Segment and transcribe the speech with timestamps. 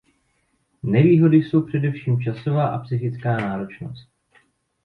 [0.83, 4.09] Nevýhody jsou především časová a psychická náročnost.